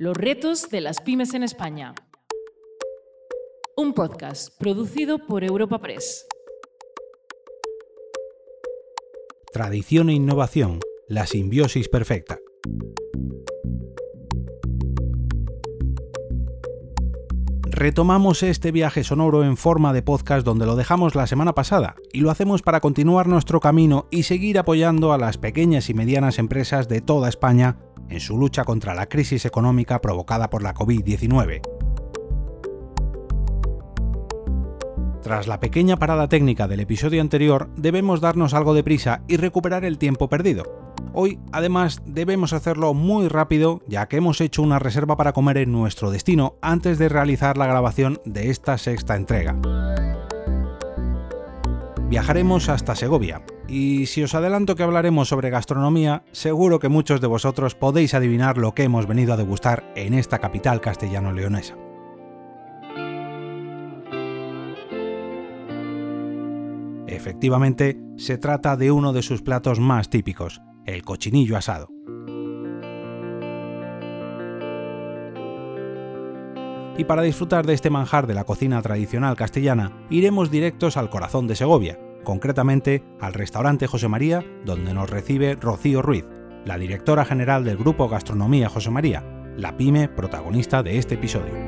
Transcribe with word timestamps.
Los 0.00 0.16
retos 0.16 0.70
de 0.70 0.80
las 0.80 1.00
pymes 1.00 1.34
en 1.34 1.42
España. 1.42 1.92
Un 3.76 3.94
podcast 3.94 4.56
producido 4.56 5.18
por 5.26 5.42
Europa 5.42 5.80
Press. 5.80 6.24
Tradición 9.52 10.08
e 10.08 10.12
innovación, 10.12 10.78
la 11.08 11.26
simbiosis 11.26 11.88
perfecta. 11.88 12.38
Retomamos 17.78 18.42
este 18.42 18.72
viaje 18.72 19.04
sonoro 19.04 19.44
en 19.44 19.56
forma 19.56 19.92
de 19.92 20.02
podcast 20.02 20.44
donde 20.44 20.66
lo 20.66 20.74
dejamos 20.74 21.14
la 21.14 21.28
semana 21.28 21.54
pasada 21.54 21.94
y 22.12 22.22
lo 22.22 22.32
hacemos 22.32 22.60
para 22.60 22.80
continuar 22.80 23.28
nuestro 23.28 23.60
camino 23.60 24.08
y 24.10 24.24
seguir 24.24 24.58
apoyando 24.58 25.12
a 25.12 25.16
las 25.16 25.38
pequeñas 25.38 25.88
y 25.88 25.94
medianas 25.94 26.40
empresas 26.40 26.88
de 26.88 27.02
toda 27.02 27.28
España 27.28 27.76
en 28.08 28.18
su 28.18 28.36
lucha 28.36 28.64
contra 28.64 28.96
la 28.96 29.08
crisis 29.08 29.44
económica 29.44 30.00
provocada 30.00 30.50
por 30.50 30.64
la 30.64 30.74
COVID-19. 30.74 31.77
Tras 35.28 35.46
la 35.46 35.60
pequeña 35.60 35.98
parada 35.98 36.26
técnica 36.26 36.66
del 36.68 36.80
episodio 36.80 37.20
anterior, 37.20 37.68
debemos 37.76 38.22
darnos 38.22 38.54
algo 38.54 38.72
de 38.72 38.82
prisa 38.82 39.20
y 39.28 39.36
recuperar 39.36 39.84
el 39.84 39.98
tiempo 39.98 40.30
perdido. 40.30 40.94
Hoy, 41.12 41.38
además, 41.52 42.00
debemos 42.06 42.54
hacerlo 42.54 42.94
muy 42.94 43.28
rápido, 43.28 43.82
ya 43.86 44.08
que 44.08 44.16
hemos 44.16 44.40
hecho 44.40 44.62
una 44.62 44.78
reserva 44.78 45.18
para 45.18 45.34
comer 45.34 45.58
en 45.58 45.70
nuestro 45.70 46.10
destino 46.10 46.54
antes 46.62 46.96
de 46.96 47.10
realizar 47.10 47.58
la 47.58 47.66
grabación 47.66 48.22
de 48.24 48.48
esta 48.48 48.78
sexta 48.78 49.16
entrega. 49.16 49.54
Viajaremos 52.08 52.70
hasta 52.70 52.96
Segovia, 52.96 53.42
y 53.68 54.06
si 54.06 54.22
os 54.22 54.34
adelanto 54.34 54.76
que 54.76 54.82
hablaremos 54.82 55.28
sobre 55.28 55.50
gastronomía, 55.50 56.22
seguro 56.32 56.78
que 56.78 56.88
muchos 56.88 57.20
de 57.20 57.26
vosotros 57.26 57.74
podéis 57.74 58.14
adivinar 58.14 58.56
lo 58.56 58.72
que 58.72 58.84
hemos 58.84 59.06
venido 59.06 59.34
a 59.34 59.36
degustar 59.36 59.92
en 59.94 60.14
esta 60.14 60.38
capital 60.38 60.80
castellano-leonesa. 60.80 61.76
Efectivamente, 67.28 68.00
se 68.16 68.38
trata 68.38 68.74
de 68.78 68.90
uno 68.90 69.12
de 69.12 69.20
sus 69.20 69.42
platos 69.42 69.80
más 69.80 70.08
típicos, 70.08 70.62
el 70.86 71.02
cochinillo 71.02 71.58
asado. 71.58 71.90
Y 76.96 77.04
para 77.04 77.20
disfrutar 77.20 77.66
de 77.66 77.74
este 77.74 77.90
manjar 77.90 78.26
de 78.26 78.32
la 78.32 78.44
cocina 78.44 78.80
tradicional 78.80 79.36
castellana, 79.36 79.92
iremos 80.08 80.50
directos 80.50 80.96
al 80.96 81.10
corazón 81.10 81.46
de 81.46 81.54
Segovia, 81.54 81.98
concretamente 82.24 83.04
al 83.20 83.34
restaurante 83.34 83.86
José 83.86 84.08
María, 84.08 84.42
donde 84.64 84.94
nos 84.94 85.10
recibe 85.10 85.54
Rocío 85.54 86.00
Ruiz, 86.00 86.24
la 86.64 86.78
directora 86.78 87.26
general 87.26 87.62
del 87.62 87.76
grupo 87.76 88.08
Gastronomía 88.08 88.70
José 88.70 88.90
María, 88.90 89.22
la 89.54 89.76
pyme 89.76 90.08
protagonista 90.08 90.82
de 90.82 90.96
este 90.96 91.16
episodio. 91.16 91.67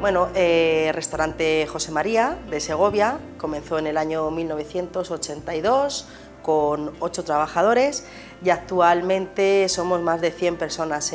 Bueno, 0.00 0.28
eh, 0.34 0.92
restaurante 0.94 1.66
José 1.66 1.92
María 1.92 2.38
de 2.48 2.60
Segovia 2.60 3.18
comenzó 3.36 3.78
en 3.78 3.86
el 3.86 3.98
año 3.98 4.30
1982 4.30 6.08
con 6.42 6.92
ocho 7.00 7.22
trabajadores 7.22 8.06
y 8.42 8.48
actualmente 8.48 9.68
somos 9.68 10.00
más 10.00 10.22
de 10.22 10.30
100 10.30 10.56
personas 10.56 11.14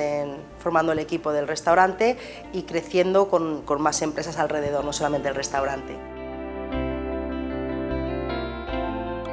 formando 0.59 0.91
el 0.91 1.00
equipo 1.00 1.33
del 1.33 1.47
restaurante 1.47 2.16
y 2.53 2.61
creciendo 2.63 3.28
con 3.28 3.81
más 3.81 4.03
empresas 4.03 4.38
alrededor, 4.38 4.86
no 4.86 4.94
solamente 4.94 5.30
el 5.30 5.36
restaurante. 5.36 6.14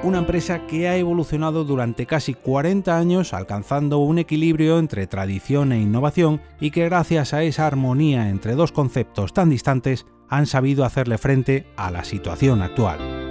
Una 0.03 0.19
empresa 0.19 0.67
que 0.67 0.89
ha 0.89 0.97
evolucionado 0.97 1.65
durante 1.65 2.07
casi 2.07 2.35
40 2.35 2.97
años 2.97 3.33
alcanzando 3.33 3.99
un 3.99 4.19
equilibrio 4.19 4.79
entre 4.79 5.07
tradición 5.07 5.73
e 5.73 5.81
innovación 5.81 6.41
y 6.61 6.71
que 6.71 6.85
gracias 6.85 7.33
a 7.35 7.43
esa 7.43 7.67
armonía 7.67 8.29
entre 8.29 8.55
dos 8.55 8.73
conceptos 8.73 9.33
tan 9.33 9.51
distantes 9.51 10.07
han 10.29 10.47
sabido 10.47 10.85
hacerle 10.85 11.19
frente 11.19 11.67
a 11.77 11.91
la 11.91 12.05
situación 12.05 12.63
actual. 12.63 13.22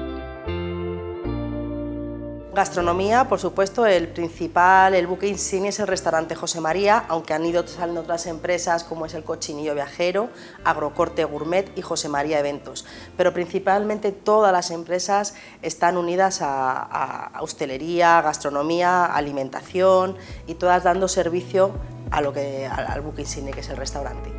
Gastronomía, 2.54 3.30
por 3.30 3.40
supuesto, 3.40 3.86
el 3.86 4.10
principal, 4.10 4.94
el 4.94 5.08
buque 5.08 5.26
insignia 5.26 5.70
es 5.70 5.80
el 5.80 5.88
restaurante 5.88 6.36
José 6.36 6.60
María, 6.60 7.06
aunque 7.08 7.34
han 7.34 7.46
ido 7.46 7.66
saliendo 7.66 8.02
otras 8.02 8.28
empresas 8.28 8.84
como 8.84 9.06
es 9.06 9.14
el 9.14 9.24
Cochinillo 9.24 9.74
Viajero, 9.74 10.28
Agrocorte 10.66 11.24
Gourmet 11.24 11.72
y 11.78 11.82
José 11.82 12.10
María 12.10 12.40
Eventos. 12.40 12.86
Pero 13.16 13.32
principalmente 13.32 14.12
todas 14.12 14.52
las 14.52 14.70
empresas 14.70 15.34
están 15.62 15.96
unidas 15.96 16.40
a, 16.42 17.32
hostelería, 17.40 18.22
gastronomía, 18.22 19.06
alimentación 19.06 20.18
y 20.46 20.56
todas 20.56 20.84
dando 20.84 21.08
servicio 21.08 21.72
a 22.12 22.20
lo 22.20 22.34
que, 22.34 22.68
al 22.68 23.00
buque 23.00 23.22
insignia 23.22 23.54
que 23.54 23.62
es 23.62 23.70
el 23.70 23.78
restaurante. 23.78 24.30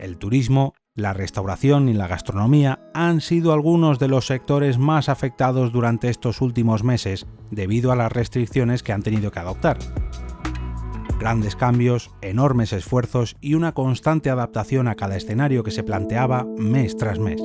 El 0.00 0.18
turismo 0.18 0.74
la 0.96 1.12
restauración 1.12 1.90
y 1.90 1.92
la 1.92 2.08
gastronomía 2.08 2.80
han 2.94 3.20
sido 3.20 3.52
algunos 3.52 3.98
de 3.98 4.08
los 4.08 4.26
sectores 4.26 4.78
más 4.78 5.10
afectados 5.10 5.70
durante 5.70 6.08
estos 6.08 6.40
últimos 6.40 6.82
meses 6.82 7.26
debido 7.50 7.92
a 7.92 7.96
las 7.96 8.10
restricciones 8.10 8.82
que 8.82 8.92
han 8.92 9.02
tenido 9.02 9.30
que 9.30 9.38
adoptar. 9.38 9.76
Grandes 11.20 11.54
cambios, 11.54 12.10
enormes 12.22 12.72
esfuerzos 12.72 13.36
y 13.40 13.54
una 13.54 13.72
constante 13.72 14.30
adaptación 14.30 14.88
a 14.88 14.94
cada 14.94 15.16
escenario 15.16 15.62
que 15.62 15.70
se 15.70 15.82
planteaba 15.82 16.46
mes 16.56 16.96
tras 16.96 17.18
mes. 17.18 17.40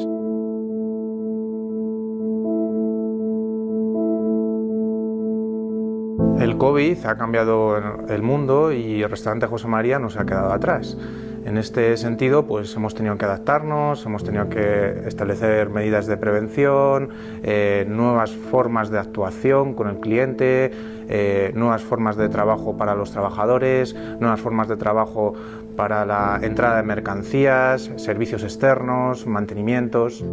El 6.39 6.57
COVID 6.57 7.05
ha 7.05 7.17
cambiado 7.17 7.77
el 8.07 8.21
mundo 8.23 8.71
y 8.71 9.03
el 9.03 9.09
restaurante 9.09 9.45
José 9.45 9.67
María 9.67 9.99
no 9.99 10.09
se 10.09 10.19
ha 10.19 10.25
quedado 10.25 10.53
atrás. 10.53 10.97
En 11.45 11.57
este 11.57 11.97
sentido, 11.97 12.45
pues 12.45 12.75
hemos 12.75 12.93
tenido 12.93 13.17
que 13.17 13.25
adaptarnos, 13.25 14.05
hemos 14.05 14.23
tenido 14.23 14.47
que 14.49 15.03
establecer 15.07 15.69
medidas 15.69 16.05
de 16.05 16.17
prevención, 16.17 17.09
eh, 17.43 17.85
nuevas 17.89 18.31
formas 18.31 18.91
de 18.91 18.99
actuación 18.99 19.73
con 19.73 19.89
el 19.89 19.97
cliente, 19.97 20.71
eh, 21.09 21.51
nuevas 21.55 21.81
formas 21.81 22.15
de 22.15 22.29
trabajo 22.29 22.77
para 22.77 22.93
los 22.95 23.11
trabajadores, 23.11 23.95
nuevas 24.19 24.39
formas 24.39 24.67
de 24.67 24.77
trabajo 24.77 25.33
para 25.75 26.05
la 26.05 26.39
entrada 26.43 26.77
de 26.77 26.83
mercancías, 26.83 27.89
servicios 27.95 28.43
externos, 28.43 29.25
mantenimientos. 29.25 30.23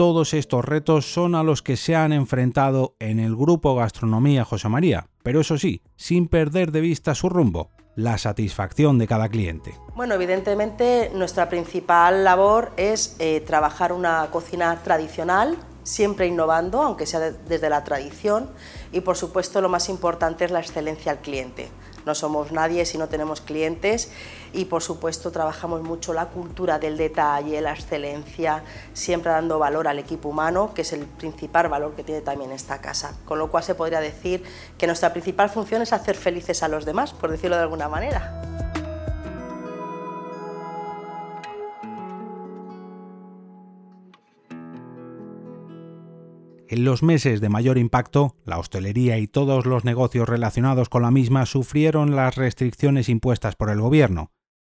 Todos 0.00 0.32
estos 0.32 0.64
retos 0.64 1.12
son 1.12 1.34
a 1.34 1.42
los 1.42 1.60
que 1.60 1.76
se 1.76 1.94
han 1.94 2.14
enfrentado 2.14 2.94
en 3.00 3.20
el 3.20 3.36
grupo 3.36 3.74
Gastronomía 3.74 4.46
José 4.46 4.70
María, 4.70 5.08
pero 5.22 5.42
eso 5.42 5.58
sí, 5.58 5.82
sin 5.94 6.26
perder 6.26 6.72
de 6.72 6.80
vista 6.80 7.14
su 7.14 7.28
rumbo, 7.28 7.68
la 7.96 8.16
satisfacción 8.16 8.96
de 8.96 9.06
cada 9.06 9.28
cliente. 9.28 9.74
Bueno, 9.94 10.14
evidentemente 10.14 11.10
nuestra 11.14 11.50
principal 11.50 12.24
labor 12.24 12.72
es 12.78 13.14
eh, 13.18 13.42
trabajar 13.46 13.92
una 13.92 14.28
cocina 14.30 14.74
tradicional, 14.82 15.58
siempre 15.90 16.26
innovando, 16.26 16.82
aunque 16.82 17.06
sea 17.06 17.20
desde 17.32 17.68
la 17.68 17.84
tradición, 17.84 18.48
y 18.92 19.00
por 19.00 19.16
supuesto 19.16 19.60
lo 19.60 19.68
más 19.68 19.88
importante 19.88 20.44
es 20.44 20.50
la 20.50 20.60
excelencia 20.60 21.12
al 21.12 21.18
cliente 21.18 21.68
no 22.06 22.14
somos 22.14 22.52
nadie 22.52 22.84
si 22.86 22.98
no 22.98 23.08
tenemos 23.08 23.40
clientes 23.40 24.10
y 24.52 24.66
por 24.66 24.82
supuesto 24.82 25.30
trabajamos 25.30 25.82
mucho 25.82 26.12
la 26.12 26.26
cultura 26.26 26.78
del 26.78 26.96
detalle, 26.96 27.60
la 27.60 27.72
excelencia, 27.72 28.62
siempre 28.92 29.30
dando 29.32 29.58
valor 29.58 29.88
al 29.88 29.98
equipo 29.98 30.28
humano, 30.28 30.72
que 30.74 30.82
es 30.82 30.92
el 30.92 31.06
principal 31.06 31.68
valor 31.68 31.94
que 31.94 32.02
tiene 32.02 32.20
también 32.20 32.52
esta 32.52 32.80
casa. 32.80 33.14
Con 33.24 33.38
lo 33.38 33.50
cual 33.50 33.64
se 33.64 33.74
podría 33.74 34.00
decir 34.00 34.42
que 34.78 34.86
nuestra 34.86 35.12
principal 35.12 35.50
función 35.50 35.82
es 35.82 35.92
hacer 35.92 36.16
felices 36.16 36.62
a 36.62 36.68
los 36.68 36.84
demás, 36.84 37.12
por 37.12 37.30
decirlo 37.30 37.56
de 37.56 37.62
alguna 37.62 37.88
manera. 37.88 38.69
En 46.70 46.84
los 46.84 47.02
meses 47.02 47.40
de 47.40 47.48
mayor 47.48 47.78
impacto, 47.78 48.36
la 48.44 48.60
hostelería 48.60 49.18
y 49.18 49.26
todos 49.26 49.66
los 49.66 49.84
negocios 49.84 50.28
relacionados 50.28 50.88
con 50.88 51.02
la 51.02 51.10
misma 51.10 51.44
sufrieron 51.44 52.14
las 52.14 52.36
restricciones 52.36 53.08
impuestas 53.08 53.56
por 53.56 53.70
el 53.70 53.80
gobierno. 53.80 54.30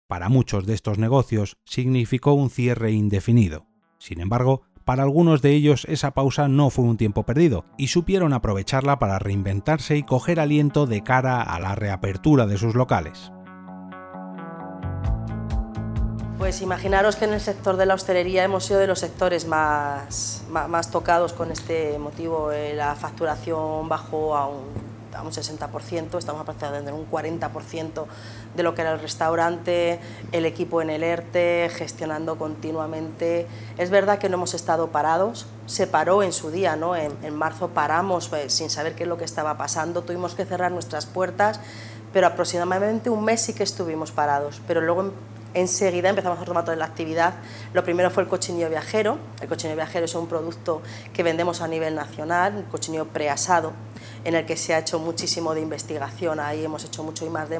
Para 0.07 0.27
muchos 0.27 0.65
de 0.65 0.73
estos 0.73 0.97
negocios 0.97 1.59
significó 1.65 2.33
un 2.33 2.49
cierre 2.49 2.93
indefinido. 2.93 3.67
Sin 3.99 4.21
embargo, 4.21 4.63
para 4.85 5.03
algunos 5.03 5.43
de 5.43 5.51
ellos 5.51 5.85
esa 5.87 6.15
pausa 6.15 6.47
no 6.47 6.71
fue 6.71 6.85
un 6.85 6.97
tiempo 6.97 7.27
perdido 7.27 7.65
y 7.77 7.89
supieron 7.89 8.33
aprovecharla 8.33 8.97
para 8.97 9.19
reinventarse 9.19 9.95
y 9.95 10.01
coger 10.01 10.39
aliento 10.39 10.87
de 10.87 11.03
cara 11.03 11.43
a 11.43 11.59
la 11.59 11.75
reapertura 11.75 12.47
de 12.47 12.57
sus 12.57 12.73
locales. 12.73 13.31
Pues 16.37 16.61
imaginaros 16.61 17.15
que 17.15 17.25
en 17.25 17.33
el 17.33 17.41
sector 17.41 17.77
de 17.77 17.85
la 17.85 17.93
hostelería 17.93 18.43
hemos 18.43 18.65
sido 18.65 18.79
de 18.79 18.87
los 18.87 18.99
sectores 18.99 19.47
más, 19.47 20.43
más, 20.49 20.91
tocados 20.91 21.31
con 21.31 21.51
este 21.51 21.97
motivo. 21.99 22.51
Eh, 22.51 22.73
la 22.75 22.95
facturación 22.95 23.87
bajó 23.87 24.35
a 24.35 24.47
un 24.47 24.93
a 25.15 25.21
un 25.21 25.31
60%, 25.31 26.17
estamos 26.17 26.41
a 26.41 26.45
partir 26.45 26.69
de 26.69 26.79
tener 26.79 26.93
un 26.93 27.09
40% 27.09 28.05
de 28.55 28.63
lo 28.63 28.75
que 28.75 28.81
era 28.81 28.93
el 28.93 28.99
restaurante, 28.99 29.99
el 30.31 30.45
equipo 30.45 30.81
en 30.81 30.89
el 30.89 31.03
ERTE, 31.03 31.69
gestionando 31.73 32.37
continuamente. 32.37 33.47
Es 33.77 33.89
verdad 33.89 34.19
que 34.19 34.29
no 34.29 34.35
hemos 34.35 34.53
estado 34.53 34.87
parados, 34.87 35.47
se 35.65 35.87
paró 35.87 36.23
en 36.23 36.33
su 36.33 36.51
día, 36.51 36.75
¿no? 36.75 36.95
en, 36.95 37.11
en 37.23 37.35
marzo 37.35 37.69
paramos 37.69 38.29
pues, 38.29 38.53
sin 38.53 38.69
saber 38.69 38.95
qué 38.95 39.03
es 39.03 39.09
lo 39.09 39.17
que 39.17 39.25
estaba 39.25 39.57
pasando, 39.57 40.01
tuvimos 40.01 40.35
que 40.35 40.45
cerrar 40.45 40.71
nuestras 40.71 41.05
puertas, 41.05 41.59
pero 42.11 42.27
aproximadamente 42.27 43.09
un 43.09 43.23
mes 43.23 43.41
sí 43.41 43.53
que 43.53 43.63
estuvimos 43.63 44.11
parados, 44.11 44.61
pero 44.67 44.81
luego 44.81 45.11
enseguida 45.53 46.09
empezamos 46.09 46.39
a 46.39 46.45
tomar 46.45 46.65
toda 46.65 46.75
la 46.77 46.85
actividad. 46.85 47.35
Lo 47.73 47.83
primero 47.83 48.09
fue 48.09 48.23
el 48.23 48.29
cochinillo 48.29 48.69
viajero. 48.69 49.17
El 49.41 49.47
cochinillo 49.47 49.75
viajero 49.75 50.05
es 50.05 50.15
un 50.15 50.27
producto 50.27 50.81
que 51.13 51.23
vendemos 51.23 51.61
a 51.61 51.67
nivel 51.67 51.95
nacional, 51.95 52.55
un 52.55 52.63
cochinillo 52.63 53.05
preasado, 53.07 53.73
en 54.23 54.35
el 54.35 54.45
que 54.45 54.57
se 54.57 54.73
ha 54.73 54.79
hecho 54.79 54.99
muchísimo 54.99 55.53
de 55.53 55.61
investigación, 55.61 56.39
ahí 56.39 56.63
hemos 56.63 56.85
hecho 56.85 57.03
mucho 57.03 57.25
y 57.25 57.29
más 57.29 57.49
de 57.49 57.59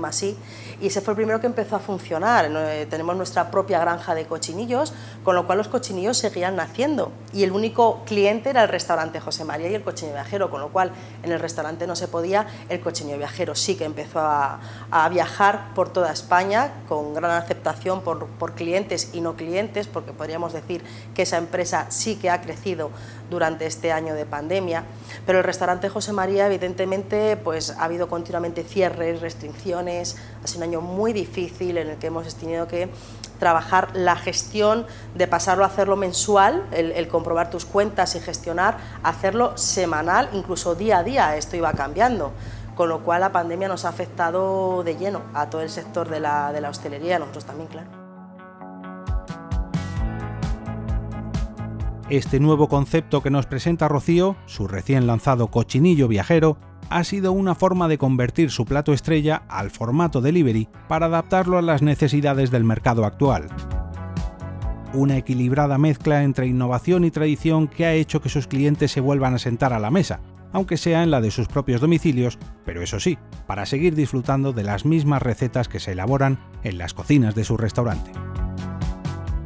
y, 0.81 0.88
ese 0.88 1.01
fue 1.01 1.13
el 1.13 1.15
primero 1.15 1.39
que 1.39 1.48
empezó 1.48 1.75
a 1.75 1.80
funcionar. 1.80 2.50
Eh, 2.50 2.86
tenemos 2.89 3.15
nuestra 3.15 3.50
propia 3.50 3.80
granja 3.80 4.15
de 4.15 4.25
cochinillos, 4.25 4.94
con 5.24 5.36
lo 5.36 5.45
cual 5.45 5.57
los 5.57 5.68
cochinillos 5.68 6.18
seguían 6.18 6.56
naciendo 6.56 7.12
y 7.31 7.44
el 7.44 7.51
único 7.51 8.04
cliente 8.06 8.50
era 8.50 8.63
el 8.63 8.69
restaurante 8.69 9.19
José 9.19 9.45
María 9.45 9.69
y 9.69 9.75
el 9.75 9.83
cochinillo 9.83 10.15
viajero, 10.15 10.50
con 10.50 10.62
lo 10.62 10.69
cual 10.69 10.92
en 11.24 11.31
el 11.31 11.39
restaurante 11.39 11.88
no 11.88 11.95
se 11.95 12.07
podía, 12.07 12.48
el 12.69 12.81
cochinillo 12.81 13.18
viajero 13.18 13.56
sí 13.56 13.75
que 13.75 13.86
empezó 13.86 14.19
a, 14.19 14.60
a 14.92 15.10
viajar 15.10 15.74
por 15.74 15.89
toda 15.89 16.12
España 16.12 16.74
con 16.88 17.13
gran 17.13 17.31
aceptación 17.31 18.01
por, 18.01 18.27
por 18.27 18.54
clientes 18.54 19.10
y 19.13 19.21
no 19.21 19.36
clientes, 19.36 19.88
porque 19.88 20.12
podríamos 20.12 20.54
decir 20.54 20.83
que 21.15 21.24
esa 21.24 21.38
empresa 21.38 21.88
sí 21.89 22.15
que 22.15 22.30
ha 22.30 22.42
crecido 22.42 22.92
durante 23.33 23.65
este 23.65 23.91
año 23.91 24.13
de 24.13 24.25
pandemia, 24.25 24.83
pero 25.25 25.39
el 25.39 25.44
restaurante 25.44 25.89
José 25.89 26.13
María 26.13 26.45
evidentemente 26.45 27.35
pues 27.38 27.71
ha 27.71 27.83
habido 27.83 28.07
continuamente 28.07 28.63
cierres, 28.63 29.21
restricciones, 29.21 30.15
ha 30.44 30.47
sido 30.47 30.59
un 30.59 30.69
año 30.69 30.81
muy 30.81 31.13
difícil 31.13 31.77
en 31.77 31.89
el 31.89 31.97
que 31.97 32.07
hemos 32.07 32.33
tenido 32.35 32.68
que 32.68 32.89
trabajar 33.39 33.89
la 33.94 34.15
gestión 34.15 34.85
de 35.15 35.27
pasarlo 35.27 35.65
a 35.65 35.68
hacerlo 35.68 35.97
mensual, 35.97 36.65
el, 36.71 37.07
comprobar 37.09 37.50
tus 37.50 37.65
cuentas 37.65 38.15
y 38.15 38.21
gestionar, 38.21 38.77
hacerlo 39.03 39.57
semanal, 39.57 40.29
incluso 40.31 40.75
día 40.75 41.00
a 41.00 41.03
día, 41.03 41.36
esto 41.36 41.57
iba 41.57 41.74
cambiando. 41.74 42.31
Con 42.75 42.89
lo 42.89 43.03
cual 43.03 43.21
la 43.21 43.31
pandemia 43.31 43.68
nos 43.68 43.86
ha 43.86 43.89
afectado 43.89 44.83
de 44.83 44.95
lleno 44.95 45.21
a 45.33 45.50
todo 45.50 45.62
el 45.62 45.69
sector 45.69 46.09
de 46.09 46.19
la, 46.19 46.51
de 46.51 46.62
la 46.62 46.69
hostelería, 46.69 47.18
a 47.18 47.19
nosotros 47.19 47.45
también, 47.45 47.68
claro. 47.68 48.02
Este 52.13 52.39
nuevo 52.39 52.69
concepto 52.69 53.24
que 53.24 53.31
nos 53.31 53.48
presenta 53.48 53.88
Rocío, 53.88 54.36
su 54.45 54.68
recién 54.68 55.07
lanzado 55.07 55.48
cochinillo 55.48 56.07
viajero, 56.07 56.60
ha 56.92 57.04
sido 57.04 57.31
una 57.31 57.56
forma 57.56 57.88
de 57.88 57.98
convertir 57.98 58.51
su 58.51 58.65
plato 58.65 58.94
estrella 58.94 59.42
al 59.50 59.71
formato 59.71 60.21
delivery 60.21 60.69
para 60.88 61.07
adaptarlo 61.07 61.57
a 61.57 61.63
las 61.63 61.81
necesidades 61.81 62.51
del 62.51 62.65
mercado 62.65 63.06
actual. 63.06 63.48
Una 64.94 65.18
equilibrada 65.18 65.80
mezcla 65.80 66.21
entre 66.21 66.45
innovación 66.45 67.04
y 67.04 67.10
tradición 67.10 67.68
que 67.68 67.88
ha 67.88 67.94
hecho 67.94 68.21
que 68.21 68.30
sus 68.30 68.45
clientes 68.45 68.92
se 68.92 69.01
vuelvan 69.01 69.33
a 69.33 69.39
sentar 69.39 69.74
a 69.74 69.80
la 69.80 69.89
mesa, 69.89 70.19
aunque 70.51 70.77
sea 70.77 71.01
en 71.01 71.10
la 71.10 71.19
de 71.19 71.31
sus 71.31 71.48
propios 71.48 71.81
domicilios, 71.81 72.38
pero 72.63 72.83
eso 72.83 73.00
sí, 73.00 73.18
para 73.48 73.65
seguir 73.65 73.95
disfrutando 73.95 74.54
de 74.54 74.62
las 74.62 74.86
mismas 74.86 75.24
recetas 75.24 75.68
que 75.68 75.80
se 75.80 75.94
elaboran 75.94 76.38
en 76.63 76.77
las 76.77 76.94
cocinas 76.94 77.33
de 77.33 77.44
su 77.44 77.57
restaurante 77.57 78.12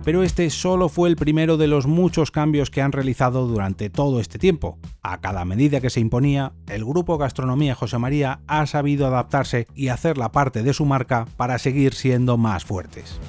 pero 0.08 0.24
este 0.24 0.50
solo 0.50 0.88
fue 0.88 1.10
el 1.10 1.18
primero 1.18 1.58
de 1.58 1.68
los 1.68 1.86
muchos 1.86 2.32
cambios 2.32 2.70
que 2.70 2.82
han 2.82 2.94
realizado 2.94 3.46
durante 3.46 3.90
todo 3.90 4.22
este 4.22 4.40
tiempo. 4.40 4.78
A 5.04 5.20
cada 5.20 5.44
medida 5.44 5.82
que 5.82 5.90
se 5.90 6.00
imponía, 6.00 6.54
el 6.70 6.86
grupo 6.86 7.18
Gastronomía 7.18 7.76
José 7.76 7.98
María 7.98 8.40
ha 8.48 8.66
sabido 8.68 9.06
adaptarse 9.06 9.68
y 9.76 9.90
hacer 9.90 10.18
la 10.18 10.32
parte 10.32 10.64
de 10.64 10.74
su 10.74 10.86
marca 10.86 11.26
para 11.36 11.60
seguir 11.60 11.94
siendo 11.94 12.38
más 12.38 12.64
fuertes. 12.64 13.20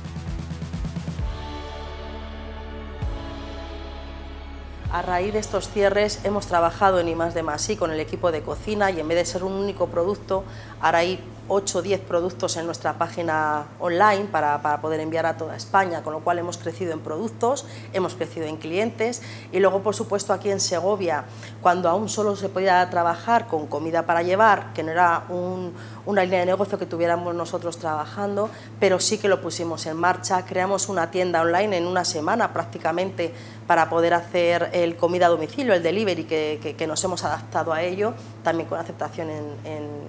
A 4.93 5.03
raíz 5.03 5.33
de 5.33 5.41
estos 5.41 5.69
cierres 5.69 6.21
hemos 6.23 6.47
trabajado 6.47 7.01
en 7.01 7.09
I 7.09 7.17
Masí 7.43 7.75
con 7.75 7.91
el 7.91 7.99
equipo 7.99 8.31
de 8.31 8.43
cocina 8.43 8.93
y 8.93 9.01
en 9.01 9.09
vez 9.09 9.19
de 9.19 9.25
ser 9.25 9.43
un 9.43 9.55
único 9.55 9.89
producto, 9.89 10.45
ahora 10.81 10.99
hay 10.99 11.19
8 11.49 11.79
o 11.79 11.83
10 11.83 12.01
productos 12.01 12.57
en 12.57 12.67
nuestra 12.67 12.99
página 12.99 13.67
online 13.81 14.27
para, 14.31 14.61
para, 14.63 14.81
poder 14.81 15.01
enviar 15.01 15.27
a 15.27 15.37
toda 15.37 15.57
España, 15.57 16.03
con 16.03 16.13
lo 16.13 16.21
cual 16.21 16.39
hemos 16.39 16.59
crecido 16.59 16.93
en 16.93 17.01
productos, 17.01 17.67
hemos 17.93 18.15
crecido 18.15 18.47
en 18.47 18.57
clientes. 18.57 19.23
Y 19.53 19.61
luego, 19.61 19.83
por 19.83 19.95
supuesto, 19.95 20.33
aquí 20.33 20.51
en 20.51 20.61
Segovia, 20.61 21.25
cuando 21.63 21.89
aún 21.89 22.09
solo 22.09 22.37
se 22.37 22.49
podía 22.49 22.89
trabajar 22.91 23.47
con 23.47 23.67
comida 23.67 24.07
para 24.07 24.23
llevar, 24.23 24.73
que 24.75 24.83
no 24.83 24.93
era 24.93 25.25
un, 25.29 25.73
una 26.07 26.23
línea 26.25 26.41
de 26.41 26.47
negocio 26.47 26.79
que 26.79 26.87
tuviéramos 26.87 27.35
nosotros 27.35 27.79
trabajando, 27.79 28.51
pero 28.79 29.01
sí 29.01 29.19
que 29.19 29.29
lo 29.29 29.41
pusimos 29.41 29.87
en 29.87 29.97
marcha, 29.97 30.45
creamos 30.45 30.89
una 30.89 31.11
tienda 31.11 31.41
online 31.41 31.79
en 31.79 31.87
una 31.87 32.05
semana 32.05 32.53
prácticamente 32.53 33.33
para 33.69 33.91
poder 33.91 34.15
hacer 34.15 34.71
el 34.73 34.97
comida 34.97 35.27
a 35.27 35.29
domicilio, 35.29 35.75
el 35.75 35.83
delivery, 35.83 36.25
que, 36.25 36.75
que, 36.77 36.87
nos 36.87 37.05
hemos 37.05 37.23
adaptado 37.23 37.75
a 37.75 37.83
ello, 37.83 38.15
también 38.43 38.67
con 38.67 38.79
aceptación 38.79 39.29
en, 39.29 39.45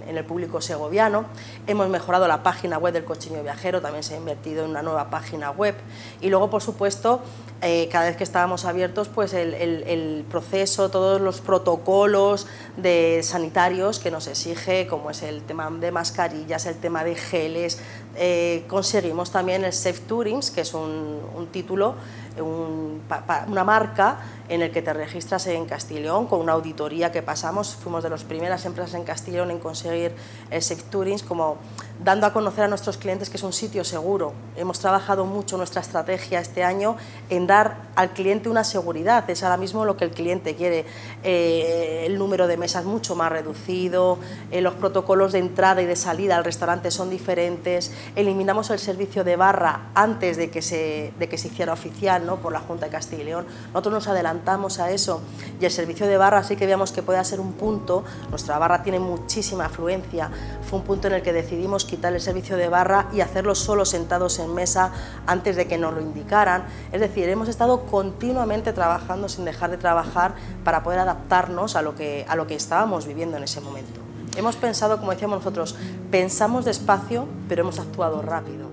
en, 0.07 0.17
el 0.17 0.23
público 0.23 0.61
segoviano. 0.61 1.25
Hemos 1.67 1.89
mejorado 1.89 2.25
la 2.27 2.41
página 2.41 2.77
web 2.77 2.93
del 2.93 3.03
Cochinillo 3.03 3.43
Viajero, 3.43 3.81
también 3.81 4.03
se 4.03 4.15
ha 4.15 4.17
invertido 4.17 4.63
en 4.63 4.71
una 4.71 4.81
nueva 4.81 5.09
página 5.09 5.51
web. 5.51 5.75
Y 6.21 6.29
luego, 6.29 6.49
por 6.49 6.61
supuesto, 6.61 7.21
eh, 7.61 7.89
cada 7.91 8.05
vez 8.05 8.15
que 8.15 8.23
estábamos 8.23 8.63
abiertos, 8.63 9.09
pues 9.09 9.33
el, 9.33 9.53
el, 9.53 10.25
proceso, 10.31 10.89
todos 10.89 11.19
los 11.19 11.41
protocolos 11.41 12.47
de 12.77 13.19
sanitarios 13.23 13.99
que 13.99 14.09
nos 14.09 14.27
exige, 14.27 14.87
como 14.87 15.11
es 15.11 15.21
el 15.21 15.41
tema 15.43 15.69
de 15.69 15.91
mascarillas, 15.91 16.65
el 16.65 16.77
tema 16.77 17.03
de 17.03 17.15
geles, 17.15 17.79
eh, 18.15 18.63
conseguimos 18.69 19.31
también 19.31 19.65
el 19.65 19.73
Safe 19.73 19.99
Tourings, 20.07 20.49
que 20.49 20.61
es 20.61 20.73
un 20.73 21.49
título, 21.51 21.95
un, 22.41 23.01
una 23.47 23.63
marca 23.63 24.19
en 24.47 24.61
el 24.61 24.71
que 24.71 24.81
te 24.81 24.93
registras 24.93 25.47
en 25.47 25.65
Castellón 25.65 26.27
con 26.27 26.39
una 26.41 26.53
auditoría 26.53 27.11
que 27.11 27.21
pasamos. 27.21 27.75
Fuimos 27.75 28.03
de 28.03 28.09
las 28.09 28.23
primeras 28.23 28.65
empresas 28.65 28.93
en 28.95 29.03
Castellón 29.03 29.51
en 29.51 29.59
conseguir 29.59 30.13
el 30.49 30.61
Safe 30.61 30.83
Tourings, 30.89 31.23
como 31.23 31.57
dando 32.03 32.25
a 32.25 32.33
conocer 32.33 32.63
a 32.63 32.67
nuestros 32.67 32.97
clientes 32.97 33.29
que 33.29 33.37
es 33.37 33.43
un 33.43 33.53
sitio 33.53 33.83
seguro. 33.83 34.33
Hemos 34.55 34.79
trabajado 34.79 35.25
mucho 35.25 35.57
nuestra 35.57 35.81
estrategia 35.81 36.39
este 36.39 36.63
año 36.63 36.95
en 37.29 37.45
dar 37.45 37.89
al 37.95 38.11
cliente 38.11 38.49
una 38.49 38.63
seguridad. 38.63 39.29
Es 39.29 39.43
ahora 39.43 39.57
mismo 39.57 39.83
lo 39.83 39.97
que 39.97 40.05
el 40.05 40.11
cliente 40.11 40.55
quiere. 40.55 40.85
Eh, 41.23 42.03
el 42.05 42.17
número 42.17 42.47
de 42.47 42.55
mesas 42.57 42.85
mucho 42.85 43.15
más 43.15 43.31
reducido, 43.31 44.17
eh, 44.51 44.61
los 44.61 44.75
protocolos 44.75 45.33
de 45.33 45.39
entrada 45.39 45.81
y 45.81 45.85
de 45.85 45.95
salida 45.95 46.37
al 46.37 46.45
restaurante 46.45 46.89
son 46.89 47.09
diferentes. 47.09 47.91
Eliminamos 48.15 48.69
el 48.69 48.79
servicio 48.79 49.23
de 49.23 49.35
barra 49.35 49.89
antes 49.93 50.37
de 50.37 50.49
que 50.49 50.61
se, 50.61 51.13
de 51.19 51.27
que 51.27 51.37
se 51.37 51.49
hiciera 51.49 51.73
oficial 51.73 52.25
¿no? 52.25 52.37
por 52.37 52.53
la 52.53 52.59
Junta 52.59 52.85
de 52.85 52.91
Castilla 52.91 53.21
y 53.21 53.25
León. 53.25 53.45
Nosotros 53.73 53.93
nos 53.93 54.07
adelantamos 54.07 54.79
a 54.79 54.91
eso 54.91 55.21
y 55.59 55.65
el 55.65 55.71
servicio 55.71 56.07
de 56.07 56.15
barra 56.15 56.43
sí 56.43 56.55
que 56.55 56.65
veamos 56.65 56.93
que 56.93 57.03
puede 57.03 57.23
ser 57.25 57.41
un 57.41 57.53
punto, 57.53 58.05
nuestra 58.29 58.57
barra 58.57 58.83
tiene 58.83 58.99
muchísima 58.99 59.65
afluencia, 59.65 60.31
fue 60.69 60.79
un 60.79 60.85
punto 60.85 61.07
en 61.07 61.15
el 61.15 61.21
que 61.21 61.33
decidimos 61.33 61.88
quitar 61.89 62.13
el 62.13 62.21
servicio 62.21 62.55
de 62.55 62.69
barra 62.69 63.07
y 63.11 63.21
hacerlo 63.21 63.55
solo 63.55 63.83
sentados 63.83 64.37
en 64.39 64.53
mesa 64.53 64.91
antes 65.25 65.55
de 65.55 65.67
que 65.67 65.77
nos 65.77 65.93
lo 65.93 66.01
indicaran. 66.01 66.65
Es 66.91 67.01
decir, 67.01 67.27
hemos 67.29 67.49
estado 67.49 67.85
continuamente 67.87 68.73
trabajando 68.73 69.27
sin 69.27 69.45
dejar 69.45 69.71
de 69.71 69.77
trabajar 69.77 70.35
para 70.63 70.83
poder 70.83 70.99
adaptarnos 70.99 71.75
a 71.75 71.81
lo 71.81 71.95
que, 71.95 72.25
a 72.29 72.35
lo 72.35 72.47
que 72.47 72.55
estábamos 72.55 73.07
viviendo 73.07 73.37
en 73.37 73.43
ese 73.43 73.59
momento. 73.59 73.99
Hemos 74.37 74.55
pensado, 74.55 74.99
como 74.99 75.11
decíamos 75.11 75.39
nosotros, 75.39 75.75
pensamos 76.11 76.63
despacio, 76.63 77.27
pero 77.47 77.63
hemos 77.63 77.79
actuado 77.79 78.21
rápido. 78.21 78.69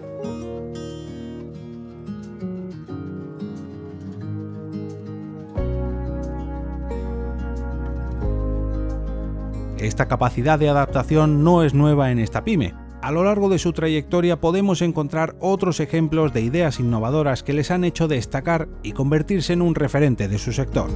Esta 9.78 10.06
capacidad 10.06 10.58
de 10.58 10.68
adaptación 10.68 11.44
no 11.44 11.62
es 11.62 11.75
nueva 11.75 12.11
en 12.11 12.18
esta 12.18 12.44
pyme. 12.44 12.85
A 13.02 13.12
lo 13.12 13.24
largo 13.24 13.48
de 13.48 13.58
su 13.58 13.72
trayectoria 13.72 14.40
podemos 14.40 14.82
encontrar 14.82 15.36
otros 15.40 15.80
ejemplos 15.80 16.32
de 16.32 16.40
ideas 16.40 16.80
innovadoras 16.80 17.42
que 17.42 17.52
les 17.52 17.70
han 17.70 17.84
hecho 17.84 18.08
destacar 18.08 18.68
y 18.82 18.92
convertirse 18.92 19.52
en 19.52 19.62
un 19.62 19.74
referente 19.74 20.28
de 20.28 20.38
su 20.38 20.52
sector. 20.52 20.90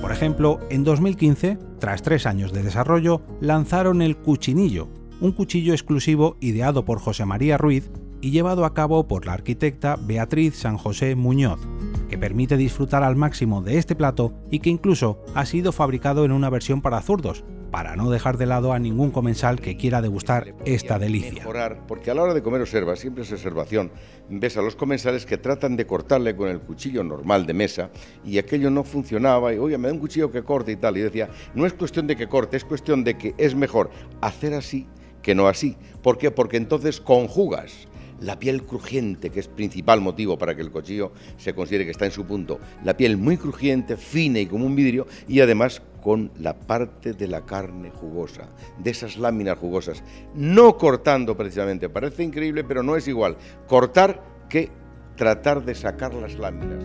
Por 0.00 0.12
ejemplo, 0.12 0.60
en 0.70 0.84
2015, 0.84 1.58
tras 1.78 2.02
tres 2.02 2.26
años 2.26 2.52
de 2.52 2.62
desarrollo, 2.62 3.22
lanzaron 3.40 4.02
el 4.02 4.16
Cuchinillo, 4.16 4.88
un 5.20 5.32
cuchillo 5.32 5.72
exclusivo 5.72 6.36
ideado 6.40 6.84
por 6.84 7.00
José 7.00 7.24
María 7.24 7.58
Ruiz 7.58 7.90
y 8.20 8.30
llevado 8.30 8.64
a 8.64 8.74
cabo 8.74 9.08
por 9.08 9.26
la 9.26 9.34
arquitecta 9.34 9.96
Beatriz 9.96 10.56
San 10.56 10.76
José 10.76 11.14
Muñoz 11.14 11.60
que 12.08 12.18
permite 12.18 12.56
disfrutar 12.56 13.02
al 13.02 13.16
máximo 13.16 13.62
de 13.62 13.78
este 13.78 13.94
plato 13.94 14.32
y 14.50 14.60
que 14.60 14.70
incluso 14.70 15.22
ha 15.34 15.46
sido 15.46 15.72
fabricado 15.72 16.24
en 16.24 16.32
una 16.32 16.50
versión 16.50 16.80
para 16.80 17.02
zurdos, 17.02 17.44
para 17.70 17.96
no 17.96 18.10
dejar 18.10 18.38
de 18.38 18.46
lado 18.46 18.72
a 18.72 18.78
ningún 18.78 19.10
comensal 19.10 19.60
que 19.60 19.76
quiera 19.76 20.00
degustar 20.00 20.54
esta 20.64 20.98
delicia. 20.98 21.44
porque 21.86 22.10
a 22.10 22.14
la 22.14 22.22
hora 22.22 22.34
de 22.34 22.42
comer 22.42 22.60
observa, 22.60 22.96
siempre 22.96 23.24
es 23.24 23.32
observación, 23.32 23.90
ves 24.28 24.56
a 24.56 24.62
los 24.62 24.76
comensales 24.76 25.26
que 25.26 25.38
tratan 25.38 25.76
de 25.76 25.86
cortarle 25.86 26.36
con 26.36 26.48
el 26.48 26.60
cuchillo 26.60 27.04
normal 27.04 27.46
de 27.46 27.54
mesa 27.54 27.90
y 28.24 28.38
aquello 28.38 28.70
no 28.70 28.84
funcionaba 28.84 29.52
y, 29.52 29.58
oye, 29.58 29.78
me 29.78 29.88
da 29.88 29.94
un 29.94 30.00
cuchillo 30.00 30.30
que 30.30 30.42
corte 30.42 30.72
y 30.72 30.76
tal. 30.76 30.96
Y 30.96 31.00
decía, 31.00 31.28
no 31.54 31.66
es 31.66 31.72
cuestión 31.74 32.06
de 32.06 32.16
que 32.16 32.28
corte, 32.28 32.56
es 32.56 32.64
cuestión 32.64 33.04
de 33.04 33.16
que 33.16 33.34
es 33.38 33.54
mejor 33.54 33.90
hacer 34.20 34.54
así 34.54 34.86
que 35.22 35.34
no 35.34 35.48
así. 35.48 35.76
¿Por 36.02 36.18
qué? 36.18 36.30
Porque 36.30 36.56
entonces 36.56 37.00
conjugas 37.00 37.88
la 38.20 38.38
piel 38.38 38.64
crujiente, 38.64 39.30
que 39.30 39.40
es 39.40 39.48
principal 39.48 40.00
motivo 40.00 40.38
para 40.38 40.54
que 40.54 40.62
el 40.62 40.70
cuchillo 40.70 41.12
se 41.36 41.54
considere 41.54 41.84
que 41.84 41.90
está 41.90 42.06
en 42.06 42.12
su 42.12 42.24
punto, 42.24 42.58
la 42.84 42.96
piel 42.96 43.16
muy 43.16 43.36
crujiente, 43.36 43.96
fina 43.96 44.40
y 44.40 44.46
como 44.46 44.66
un 44.66 44.74
vidrio, 44.74 45.06
y 45.28 45.40
además 45.40 45.82
con 46.02 46.30
la 46.38 46.58
parte 46.58 47.12
de 47.12 47.28
la 47.28 47.44
carne 47.44 47.90
jugosa, 47.90 48.48
de 48.78 48.90
esas 48.90 49.16
láminas 49.16 49.58
jugosas, 49.58 50.02
no 50.34 50.76
cortando 50.76 51.36
precisamente, 51.36 51.88
parece 51.88 52.22
increíble, 52.22 52.64
pero 52.64 52.82
no 52.82 52.96
es 52.96 53.08
igual 53.08 53.36
cortar 53.66 54.22
que 54.48 54.70
tratar 55.16 55.64
de 55.64 55.74
sacar 55.74 56.14
las 56.14 56.38
láminas. 56.38 56.84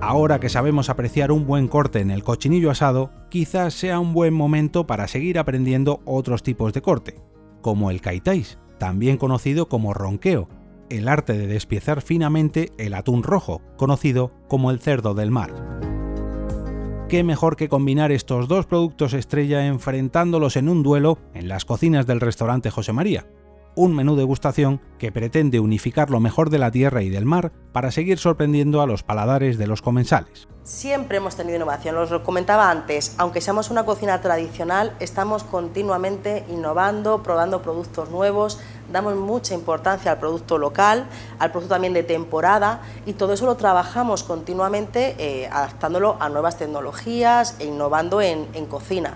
Ahora 0.00 0.40
que 0.40 0.48
sabemos 0.48 0.88
apreciar 0.88 1.30
un 1.30 1.46
buen 1.46 1.68
corte 1.68 2.00
en 2.00 2.10
el 2.10 2.24
cochinillo 2.24 2.70
asado, 2.70 3.10
quizás 3.28 3.74
sea 3.74 4.00
un 4.00 4.14
buen 4.14 4.32
momento 4.32 4.86
para 4.86 5.06
seguir 5.06 5.38
aprendiendo 5.38 6.00
otros 6.06 6.42
tipos 6.42 6.72
de 6.72 6.80
corte, 6.80 7.20
como 7.60 7.90
el 7.90 8.00
kaitais, 8.00 8.58
también 8.78 9.18
conocido 9.18 9.68
como 9.68 9.92
ronqueo, 9.92 10.48
el 10.90 11.08
arte 11.08 11.32
de 11.32 11.46
despiezar 11.46 12.02
finamente 12.02 12.70
el 12.78 12.94
atún 12.94 13.22
rojo, 13.22 13.62
conocido 13.76 14.32
como 14.48 14.70
el 14.70 14.80
cerdo 14.80 15.14
del 15.14 15.30
mar. 15.30 15.80
¿Qué 17.08 17.24
mejor 17.24 17.56
que 17.56 17.68
combinar 17.68 18.12
estos 18.12 18.46
dos 18.46 18.66
productos 18.66 19.14
estrella 19.14 19.66
enfrentándolos 19.66 20.56
en 20.56 20.68
un 20.68 20.82
duelo 20.82 21.18
en 21.34 21.48
las 21.48 21.64
cocinas 21.64 22.06
del 22.06 22.20
restaurante 22.20 22.70
José 22.70 22.92
María? 22.92 23.26
Un 23.74 23.94
menú 23.94 24.16
degustación 24.16 24.80
que 24.98 25.12
pretende 25.12 25.60
unificar 25.60 26.10
lo 26.10 26.20
mejor 26.20 26.50
de 26.50 26.58
la 26.58 26.70
tierra 26.70 27.02
y 27.02 27.08
del 27.08 27.24
mar 27.24 27.52
para 27.72 27.90
seguir 27.90 28.18
sorprendiendo 28.18 28.82
a 28.82 28.86
los 28.86 29.02
paladares 29.02 29.58
de 29.58 29.66
los 29.66 29.82
comensales. 29.82 30.48
Siempre 30.62 31.16
hemos 31.16 31.36
tenido 31.36 31.56
innovación, 31.56 31.96
os 31.96 32.10
lo 32.10 32.22
comentaba 32.22 32.70
antes, 32.70 33.14
aunque 33.16 33.40
seamos 33.40 33.70
una 33.70 33.84
cocina 33.84 34.20
tradicional, 34.20 34.94
estamos 35.00 35.42
continuamente 35.42 36.44
innovando, 36.48 37.22
probando 37.22 37.62
productos 37.62 38.10
nuevos, 38.10 38.60
damos 38.92 39.16
mucha 39.16 39.54
importancia 39.54 40.12
al 40.12 40.18
producto 40.18 40.58
local, 40.58 41.06
al 41.38 41.50
producto 41.50 41.74
también 41.74 41.94
de 41.94 42.02
temporada 42.02 42.82
y 43.06 43.14
todo 43.14 43.32
eso 43.32 43.46
lo 43.46 43.56
trabajamos 43.56 44.22
continuamente 44.22 45.16
eh, 45.18 45.48
adaptándolo 45.50 46.16
a 46.20 46.28
nuevas 46.28 46.58
tecnologías 46.58 47.56
e 47.58 47.64
innovando 47.64 48.20
en 48.20 48.66
cocina. 48.66 49.14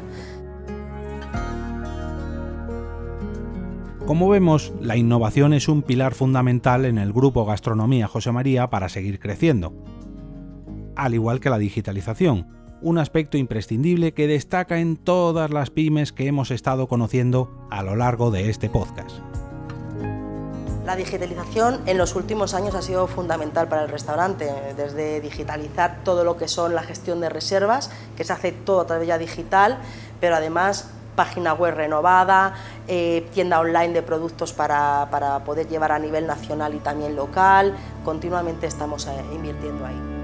Como 4.06 4.28
vemos, 4.28 4.74
la 4.82 4.98
innovación 4.98 5.54
es 5.54 5.66
un 5.66 5.80
pilar 5.80 6.14
fundamental 6.14 6.84
en 6.84 6.98
el 6.98 7.10
grupo 7.10 7.46
Gastronomía 7.46 8.06
José 8.06 8.32
María 8.32 8.68
para 8.68 8.90
seguir 8.90 9.18
creciendo. 9.18 9.72
Al 10.94 11.14
igual 11.14 11.40
que 11.40 11.48
la 11.48 11.56
digitalización, 11.56 12.46
un 12.82 12.98
aspecto 12.98 13.38
imprescindible 13.38 14.12
que 14.12 14.26
destaca 14.26 14.78
en 14.78 14.98
todas 14.98 15.50
las 15.50 15.70
pymes 15.70 16.12
que 16.12 16.26
hemos 16.26 16.50
estado 16.50 16.86
conociendo 16.86 17.66
a 17.70 17.82
lo 17.82 17.96
largo 17.96 18.30
de 18.30 18.50
este 18.50 18.68
podcast. 18.68 19.20
La 20.84 20.96
digitalización 20.96 21.80
en 21.86 21.96
los 21.96 22.14
últimos 22.14 22.52
años 22.52 22.74
ha 22.74 22.82
sido 22.82 23.06
fundamental 23.06 23.68
para 23.68 23.84
el 23.84 23.88
restaurante, 23.88 24.52
desde 24.76 25.22
digitalizar 25.22 26.04
todo 26.04 26.24
lo 26.24 26.36
que 26.36 26.46
son 26.46 26.74
la 26.74 26.82
gestión 26.82 27.22
de 27.22 27.30
reservas, 27.30 27.90
que 28.18 28.24
se 28.24 28.34
hace 28.34 28.52
todo 28.52 28.82
a 28.82 28.86
través 28.86 29.08
ya 29.08 29.16
digital, 29.16 29.78
pero 30.20 30.36
además 30.36 30.90
página 31.14 31.54
web 31.54 31.74
renovada, 31.74 32.54
eh, 32.88 33.26
tienda 33.32 33.60
online 33.60 33.92
de 33.92 34.02
productos 34.02 34.52
para, 34.52 35.08
poder 35.44 35.68
llevar 35.68 35.92
a 35.92 35.98
nivel 35.98 36.26
nacional 36.26 36.74
y 36.74 36.78
también 36.78 37.16
local. 37.16 37.74
Continuamente 38.04 38.66
estamos 38.66 39.06
eh, 39.06 39.10
invirtiendo 39.34 39.86
ahí. 39.86 40.14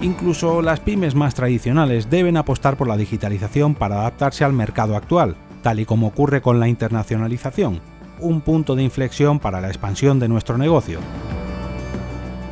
Incluso 0.00 0.62
las 0.62 0.78
pymes 0.78 1.16
más 1.16 1.34
tradicionales 1.34 2.08
deben 2.08 2.36
apostar 2.36 2.76
por 2.76 2.86
la 2.86 2.96
digitalización 2.96 3.74
para 3.74 4.00
adaptarse 4.00 4.44
al 4.44 4.52
mercado 4.52 4.94
actual, 4.94 5.34
tal 5.62 5.80
y 5.80 5.86
como 5.86 6.06
ocurre 6.06 6.40
con 6.40 6.60
la 6.60 6.68
internacionalización, 6.68 7.80
un 8.20 8.40
punto 8.40 8.76
de 8.76 8.84
inflexión 8.84 9.40
para 9.40 9.60
la 9.60 9.68
expansión 9.68 10.20
de 10.20 10.28
nuestro 10.28 10.56
negocio. 10.56 11.00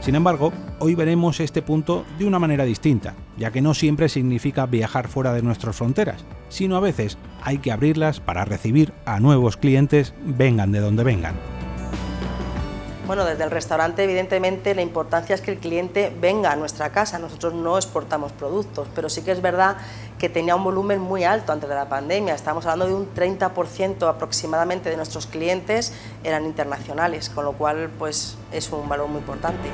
Sin 0.07 0.15
embargo, 0.15 0.53
hoy 0.79 0.95
veremos 0.95 1.41
este 1.41 1.63
punto 1.63 2.05
de 2.17 2.27
una 2.27 2.39
manera 2.39 2.63
distinta, 2.63 3.17
ya 3.37 3.51
que 3.51 3.61
no 3.61 3.75
siempre 3.75 4.09
significa 4.09 4.65
viajar 4.65 5.09
fuera 5.09 5.33
de 5.33 5.43
nuestras 5.43 5.75
fronteras, 5.75 6.25
sino 6.49 6.77
a 6.77 6.81
veces 6.81 7.19
hay 7.43 7.59
que 7.59 7.73
abrirlas 7.73 8.21
para 8.21 8.45
recibir 8.45 8.93
a 9.05 9.19
nuevos 9.19 9.57
clientes, 9.57 10.15
vengan 10.25 10.71
de 10.71 10.79
donde 10.79 11.03
vengan. 11.03 11.35
Bueno, 13.07 13.25
desde 13.25 13.45
el 13.45 13.53
restaurante 13.53 14.03
evidentemente 14.03 14.75
la 14.75 14.83
importancia 14.83 15.37
es 15.37 15.41
que 15.41 15.53
el 15.53 15.59
cliente 15.59 16.13
venga 16.21 16.51
a 16.51 16.57
nuestra 16.57 16.91
casa. 16.91 17.21
Nosotros 17.21 17.55
no 17.55 17.77
exportamos 17.77 18.33
productos, 18.33 18.89
pero 18.97 19.09
sí 19.09 19.23
que 19.23 19.31
es 19.31 19.41
verdad 19.41 19.77
que 20.19 20.29
tenía 20.29 20.57
un 20.57 20.65
volumen 20.65 21.01
muy 21.01 21.23
alto 21.23 21.53
antes 21.53 21.69
de 21.69 21.77
la 21.77 21.89
pandemia. 21.89 22.35
Estamos 22.35 22.67
hablando 22.67 22.89
de 22.89 22.95
un 22.95 23.15
30% 23.15 24.09
aproximadamente 24.09 24.91
de 24.91 24.97
nuestros 24.97 25.29
clientes 25.29 25.93
eran 26.25 26.47
internacionales, 26.47 27.31
con 27.31 27.45
lo 27.45 27.53
cual 27.53 27.91
pues 27.97 28.37
es 28.51 28.73
un 28.73 28.89
valor 28.89 29.07
muy 29.09 29.21
importante 29.21 29.69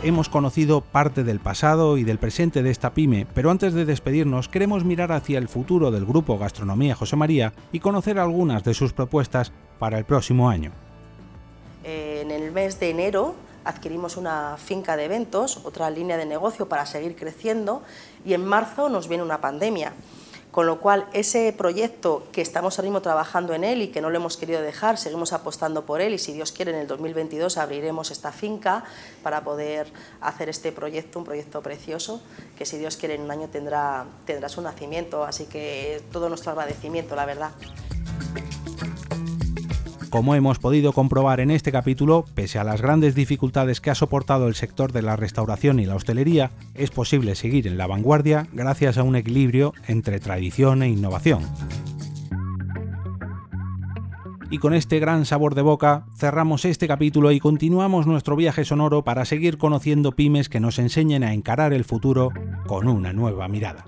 hemos 0.00 0.28
conocido 0.28 0.80
parte 0.80 1.24
del 1.24 1.40
pasado 1.40 1.98
y 1.98 2.04
del 2.04 2.18
presente 2.18 2.62
de 2.62 2.70
esta 2.70 2.94
pyme, 2.94 3.26
pero 3.34 3.50
antes 3.50 3.74
de 3.74 3.84
despedirnos 3.84 4.48
queremos 4.48 4.84
mirar 4.84 5.10
hacia 5.10 5.38
el 5.38 5.48
futuro 5.48 5.90
del 5.90 6.06
grupo 6.06 6.38
Gastronomía 6.38 6.94
José 6.94 7.16
María 7.16 7.52
y 7.72 7.80
conocer 7.80 8.20
algunas 8.20 8.62
de 8.62 8.74
sus 8.74 8.92
propuestas 8.92 9.52
para 9.78 9.98
el 9.98 10.04
próximo 10.04 10.48
año. 10.48 10.72
En 11.84 12.30
el 12.30 12.52
mes 12.52 12.80
de 12.80 12.90
enero 12.90 13.34
adquirimos 13.64 14.16
una 14.16 14.56
finca 14.56 14.96
de 14.96 15.04
eventos, 15.04 15.60
otra 15.64 15.90
línea 15.90 16.16
de 16.16 16.26
negocio 16.26 16.68
para 16.68 16.86
seguir 16.86 17.16
creciendo 17.16 17.82
y 18.24 18.34
en 18.34 18.44
marzo 18.44 18.88
nos 18.88 19.08
viene 19.08 19.22
una 19.22 19.40
pandemia. 19.40 19.92
Con 20.50 20.66
lo 20.66 20.80
cual, 20.80 21.06
ese 21.12 21.52
proyecto 21.52 22.26
que 22.32 22.40
estamos 22.40 22.78
ahora 22.78 22.88
mismo 22.88 23.02
trabajando 23.02 23.52
en 23.54 23.64
él 23.64 23.82
y 23.82 23.88
que 23.88 24.00
no 24.00 24.08
lo 24.08 24.16
hemos 24.16 24.36
querido 24.38 24.62
dejar, 24.62 24.96
seguimos 24.96 25.32
apostando 25.32 25.84
por 25.84 26.00
él 26.00 26.14
y 26.14 26.18
si 26.18 26.32
Dios 26.32 26.52
quiere 26.52 26.72
en 26.72 26.78
el 26.78 26.86
2022 26.86 27.58
abriremos 27.58 28.10
esta 28.10 28.32
finca 28.32 28.82
para 29.22 29.44
poder 29.44 29.92
hacer 30.20 30.48
este 30.48 30.72
proyecto, 30.72 31.18
un 31.18 31.26
proyecto 31.26 31.62
precioso 31.62 32.22
que 32.56 32.64
si 32.64 32.78
Dios 32.78 32.96
quiere 32.96 33.14
en 33.14 33.22
un 33.22 33.30
año 33.30 33.48
tendrá, 33.48 34.06
tendrá 34.24 34.48
su 34.48 34.62
nacimiento. 34.62 35.22
Así 35.22 35.44
que 35.44 36.02
todo 36.10 36.30
nuestro 36.30 36.52
agradecimiento, 36.52 37.14
la 37.14 37.26
verdad. 37.26 37.50
Como 40.10 40.34
hemos 40.34 40.58
podido 40.58 40.94
comprobar 40.94 41.38
en 41.40 41.50
este 41.50 41.70
capítulo, 41.70 42.24
pese 42.34 42.58
a 42.58 42.64
las 42.64 42.80
grandes 42.80 43.14
dificultades 43.14 43.82
que 43.82 43.90
ha 43.90 43.94
soportado 43.94 44.48
el 44.48 44.54
sector 44.54 44.90
de 44.90 45.02
la 45.02 45.16
restauración 45.16 45.80
y 45.80 45.86
la 45.86 45.96
hostelería, 45.96 46.50
es 46.74 46.90
posible 46.90 47.34
seguir 47.34 47.66
en 47.66 47.76
la 47.76 47.86
vanguardia 47.86 48.46
gracias 48.54 48.96
a 48.96 49.02
un 49.02 49.16
equilibrio 49.16 49.74
entre 49.86 50.18
tradición 50.18 50.82
e 50.82 50.88
innovación. 50.88 51.42
Y 54.50 54.56
con 54.58 54.72
este 54.72 54.98
gran 54.98 55.26
sabor 55.26 55.54
de 55.54 55.60
boca 55.60 56.06
cerramos 56.16 56.64
este 56.64 56.88
capítulo 56.88 57.30
y 57.30 57.38
continuamos 57.38 58.06
nuestro 58.06 58.34
viaje 58.34 58.64
sonoro 58.64 59.04
para 59.04 59.26
seguir 59.26 59.58
conociendo 59.58 60.12
pymes 60.12 60.48
que 60.48 60.58
nos 60.58 60.78
enseñen 60.78 61.22
a 61.22 61.34
encarar 61.34 61.74
el 61.74 61.84
futuro 61.84 62.30
con 62.66 62.88
una 62.88 63.12
nueva 63.12 63.46
mirada. 63.48 63.84